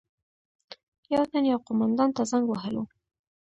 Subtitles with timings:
[1.13, 2.83] یو تن یو قومندان ته زنګ وهلو.